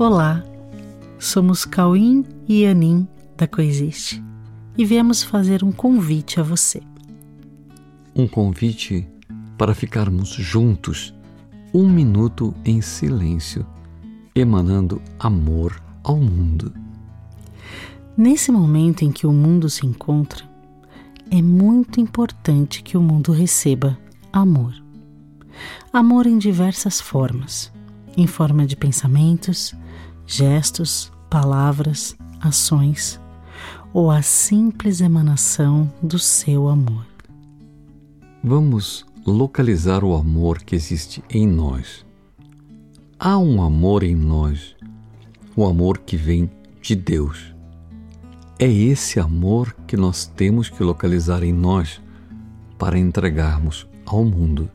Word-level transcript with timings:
Olá, 0.00 0.42
somos 1.18 1.66
Cauim 1.66 2.24
e 2.48 2.64
Anin 2.64 3.06
da 3.36 3.46
Coexiste 3.46 4.24
e 4.78 4.82
viemos 4.82 5.22
fazer 5.22 5.62
um 5.62 5.70
convite 5.70 6.40
a 6.40 6.42
você. 6.42 6.80
Um 8.16 8.26
convite 8.26 9.06
para 9.58 9.74
ficarmos 9.74 10.30
juntos 10.30 11.14
um 11.74 11.86
minuto 11.86 12.54
em 12.64 12.80
silêncio, 12.80 13.66
emanando 14.34 15.02
amor 15.18 15.78
ao 16.02 16.16
mundo. 16.16 16.72
Nesse 18.16 18.50
momento 18.50 19.04
em 19.04 19.12
que 19.12 19.26
o 19.26 19.32
mundo 19.34 19.68
se 19.68 19.86
encontra, 19.86 20.48
é 21.30 21.42
muito 21.42 22.00
importante 22.00 22.82
que 22.82 22.96
o 22.96 23.02
mundo 23.02 23.32
receba 23.32 23.98
amor. 24.32 24.72
Amor 25.92 26.26
em 26.26 26.38
diversas 26.38 27.02
formas 27.02 27.70
em 28.16 28.26
forma 28.26 28.66
de 28.66 28.76
pensamentos, 28.76 29.74
gestos, 30.26 31.12
palavras, 31.28 32.16
ações 32.40 33.20
ou 33.92 34.10
a 34.10 34.22
simples 34.22 35.00
emanação 35.00 35.90
do 36.02 36.18
seu 36.18 36.68
amor. 36.68 37.06
Vamos 38.42 39.04
localizar 39.26 40.02
o 40.04 40.14
amor 40.14 40.62
que 40.62 40.74
existe 40.74 41.22
em 41.28 41.46
nós. 41.46 42.04
Há 43.18 43.36
um 43.36 43.62
amor 43.62 44.02
em 44.02 44.14
nós, 44.14 44.74
o 45.54 45.66
amor 45.66 45.98
que 45.98 46.16
vem 46.16 46.50
de 46.80 46.94
Deus. 46.94 47.54
É 48.58 48.66
esse 48.66 49.20
amor 49.20 49.74
que 49.86 49.96
nós 49.96 50.26
temos 50.26 50.68
que 50.68 50.82
localizar 50.82 51.42
em 51.42 51.52
nós 51.52 52.00
para 52.78 52.98
entregarmos 52.98 53.86
ao 54.06 54.24
mundo. 54.24 54.70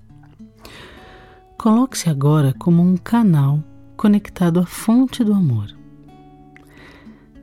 Coloque-se 1.66 2.08
agora 2.12 2.54
como 2.60 2.84
um 2.84 2.96
canal 2.96 3.60
conectado 3.98 4.60
à 4.60 4.68
fonte 4.68 5.24
do 5.24 5.34
amor. 5.34 5.76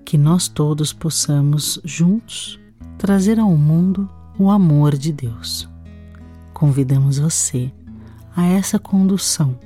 Que 0.05 0.17
nós 0.17 0.47
todos 0.47 0.93
possamos, 0.93 1.81
juntos, 1.85 2.57
trazer 2.97 3.41
ao 3.41 3.57
mundo 3.57 4.09
o 4.39 4.49
amor 4.49 4.97
de 4.97 5.13
Deus. 5.13 5.69
Convidamos 6.55 7.19
você 7.19 7.73
a 8.37 8.47
essa 8.47 8.79
condução 8.79 9.59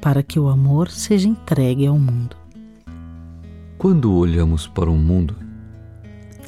para 0.00 0.24
que 0.24 0.40
o 0.40 0.48
amor 0.48 0.90
seja 0.90 1.28
entregue 1.28 1.86
ao 1.86 1.96
mundo. 1.96 2.34
Quando 3.78 4.12
olhamos 4.12 4.66
para 4.66 4.90
o 4.90 4.96
mundo, 4.96 5.36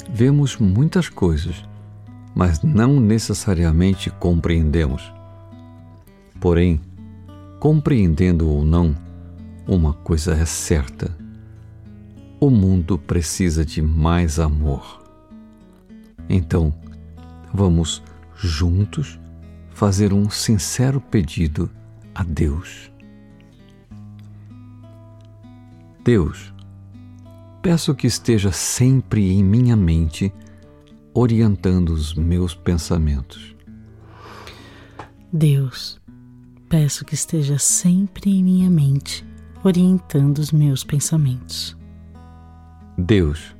vemos 0.09 0.57
muitas 0.57 1.07
coisas, 1.07 1.63
mas 2.35 2.61
não 2.61 2.99
necessariamente 2.99 4.09
compreendemos. 4.09 5.01
Porém, 6.41 6.81
Compreendendo 7.59 8.47
ou 8.49 8.63
não, 8.63 8.95
uma 9.67 9.93
coisa 9.93 10.33
é 10.33 10.45
certa: 10.45 11.15
o 12.39 12.49
mundo 12.49 12.97
precisa 12.97 13.65
de 13.65 13.81
mais 13.81 14.39
amor. 14.39 15.03
Então, 16.29 16.73
vamos 17.53 18.03
juntos 18.35 19.19
fazer 19.71 20.13
um 20.13 20.29
sincero 20.29 21.01
pedido 21.01 21.69
a 22.13 22.23
Deus. 22.23 22.91
Deus, 26.03 26.53
peço 27.61 27.93
que 27.93 28.07
esteja 28.07 28.51
sempre 28.51 29.31
em 29.31 29.43
minha 29.43 29.75
mente, 29.75 30.31
orientando 31.13 31.89
os 31.89 32.13
meus 32.13 32.53
pensamentos. 32.53 33.55
Deus, 35.33 35.99
Peço 36.69 37.05
que 37.05 37.15
esteja 37.15 37.57
sempre 37.57 38.29
em 38.29 38.43
minha 38.43 38.69
mente, 38.69 39.25
orientando 39.63 40.39
os 40.39 40.51
meus 40.51 40.83
pensamentos. 40.83 41.77
Deus, 42.97 43.55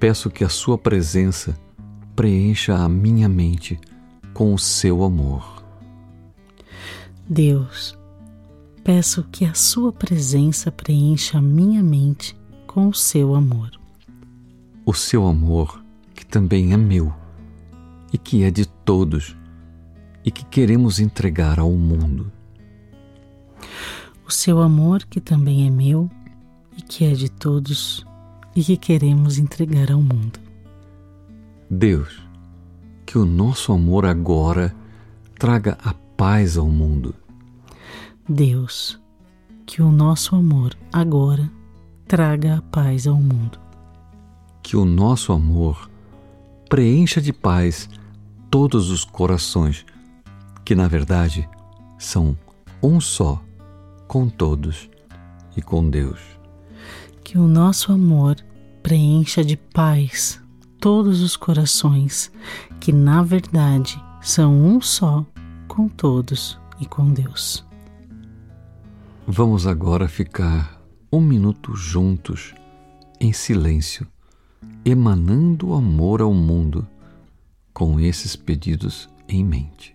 peço 0.00 0.28
que 0.28 0.42
a 0.42 0.48
Sua 0.48 0.76
presença 0.76 1.56
preencha 2.16 2.74
a 2.74 2.88
minha 2.88 3.28
mente 3.28 3.78
com 4.34 4.52
o 4.52 4.58
seu 4.58 5.04
amor. 5.04 5.62
Deus, 7.28 7.96
peço 8.82 9.22
que 9.30 9.44
a 9.44 9.54
Sua 9.54 9.92
presença 9.92 10.72
preencha 10.72 11.38
a 11.38 11.42
minha 11.42 11.84
mente 11.84 12.36
com 12.66 12.88
o 12.88 12.94
seu 12.94 13.32
amor. 13.32 13.70
O 14.84 14.92
seu 14.92 15.24
amor, 15.24 15.84
que 16.14 16.26
também 16.26 16.72
é 16.72 16.76
meu 16.76 17.14
e 18.12 18.18
que 18.18 18.42
é 18.42 18.50
de 18.50 18.66
todos 18.66 19.36
e 20.24 20.30
que 20.30 20.44
queremos 20.44 21.00
entregar 21.00 21.58
ao 21.58 21.70
mundo. 21.72 22.30
O 24.26 24.30
seu 24.30 24.60
amor, 24.60 25.04
que 25.04 25.20
também 25.20 25.66
é 25.66 25.70
meu 25.70 26.10
e 26.76 26.82
que 26.82 27.04
é 27.04 27.12
de 27.12 27.30
todos 27.30 28.04
e 28.54 28.62
que 28.62 28.76
queremos 28.76 29.38
entregar 29.38 29.90
ao 29.90 30.00
mundo. 30.00 30.38
Deus, 31.70 32.22
que 33.06 33.18
o 33.18 33.24
nosso 33.24 33.72
amor 33.72 34.06
agora 34.06 34.74
traga 35.38 35.76
a 35.82 35.94
paz 36.16 36.56
ao 36.56 36.68
mundo. 36.68 37.14
Deus, 38.28 39.00
que 39.66 39.82
o 39.82 39.90
nosso 39.90 40.36
amor 40.36 40.76
agora 40.92 41.50
traga 42.06 42.58
a 42.58 42.62
paz 42.62 43.06
ao 43.06 43.16
mundo. 43.16 43.58
Que 44.62 44.76
o 44.76 44.84
nosso 44.84 45.32
amor 45.32 45.90
preencha 46.68 47.20
de 47.20 47.32
paz 47.32 47.88
todos 48.50 48.90
os 48.90 49.04
corações 49.04 49.84
que 50.72 50.76
na 50.76 50.88
verdade 50.88 51.46
são 51.98 52.34
um 52.82 52.98
só 52.98 53.44
com 54.08 54.26
todos 54.26 54.88
e 55.54 55.60
com 55.60 55.90
Deus. 55.90 56.18
Que 57.22 57.36
o 57.36 57.46
nosso 57.46 57.92
amor 57.92 58.36
preencha 58.82 59.44
de 59.44 59.54
paz 59.54 60.40
todos 60.80 61.20
os 61.20 61.36
corações 61.36 62.32
que 62.80 62.90
na 62.90 63.22
verdade 63.22 64.02
são 64.22 64.54
um 64.54 64.80
só 64.80 65.26
com 65.68 65.88
todos 65.88 66.58
e 66.80 66.86
com 66.86 67.12
Deus. 67.12 67.62
Vamos 69.26 69.66
agora 69.66 70.08
ficar 70.08 70.82
um 71.12 71.20
minuto 71.20 71.76
juntos, 71.76 72.54
em 73.20 73.30
silêncio, 73.30 74.06
emanando 74.86 75.74
amor 75.74 76.22
ao 76.22 76.32
mundo, 76.32 76.88
com 77.74 78.00
esses 78.00 78.34
pedidos 78.34 79.06
em 79.28 79.44
mente. 79.44 79.94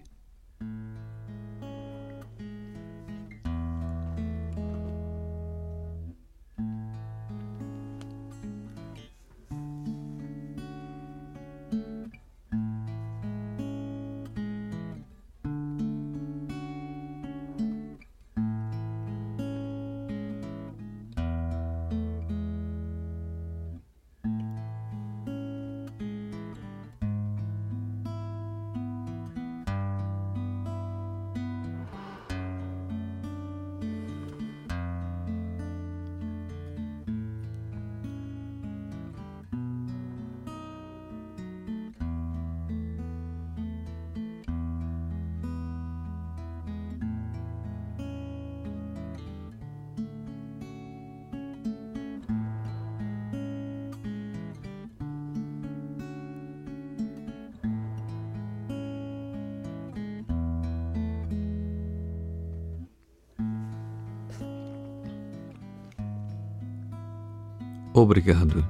Obrigado 67.98 68.64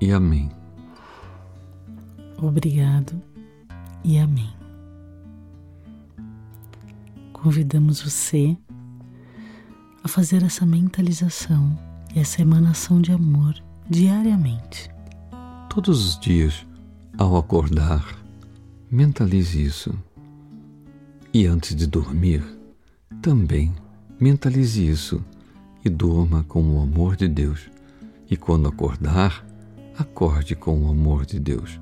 e 0.00 0.10
amém. 0.10 0.50
Obrigado 2.36 3.14
e 4.02 4.18
amém. 4.18 4.52
Convidamos 7.32 8.02
você 8.02 8.56
a 10.02 10.08
fazer 10.08 10.42
essa 10.42 10.66
mentalização 10.66 11.78
e 12.12 12.18
essa 12.18 12.42
emanação 12.42 13.00
de 13.00 13.12
amor 13.12 13.54
diariamente. 13.88 14.90
Todos 15.70 16.04
os 16.04 16.18
dias, 16.18 16.66
ao 17.16 17.36
acordar, 17.36 18.04
mentalize 18.90 19.62
isso. 19.62 19.96
E 21.32 21.46
antes 21.46 21.76
de 21.76 21.86
dormir, 21.86 22.42
também 23.22 23.72
mentalize 24.18 24.84
isso 24.84 25.24
e 25.84 25.88
durma 25.88 26.42
com 26.42 26.64
o 26.64 26.82
amor 26.82 27.14
de 27.14 27.28
Deus. 27.28 27.70
E 28.32 28.36
quando 28.38 28.66
acordar, 28.66 29.46
acorde 29.98 30.56
com 30.56 30.84
o 30.84 30.90
amor 30.90 31.26
de 31.26 31.38
Deus 31.38 31.78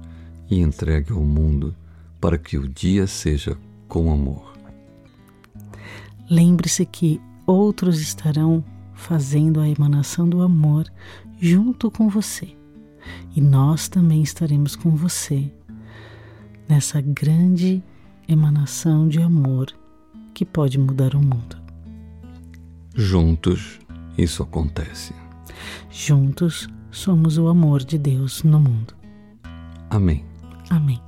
e 0.50 0.58
entregue 0.60 1.12
ao 1.12 1.20
mundo 1.20 1.72
para 2.20 2.36
que 2.36 2.58
o 2.58 2.68
dia 2.68 3.06
seja 3.06 3.56
com 3.86 4.12
amor. 4.12 4.52
Lembre-se 6.28 6.84
que 6.84 7.20
outros 7.46 8.00
estarão 8.00 8.64
fazendo 8.94 9.60
a 9.60 9.68
emanação 9.68 10.28
do 10.28 10.42
amor 10.42 10.90
junto 11.40 11.88
com 11.88 12.08
você. 12.08 12.48
E 13.36 13.40
nós 13.40 13.86
também 13.86 14.20
estaremos 14.20 14.74
com 14.74 14.90
você 14.90 15.52
nessa 16.68 17.00
grande 17.00 17.80
emanação 18.26 19.06
de 19.06 19.22
amor 19.22 19.68
que 20.34 20.44
pode 20.44 20.80
mudar 20.80 21.14
o 21.14 21.20
mundo. 21.20 21.56
Juntos 22.92 23.78
isso 24.18 24.42
acontece. 24.42 25.14
Juntos 25.90 26.68
somos 26.90 27.38
o 27.38 27.48
amor 27.48 27.82
de 27.82 27.98
Deus 27.98 28.42
no 28.42 28.60
mundo. 28.60 28.94
Amém. 29.90 30.24
Amém. 30.70 31.00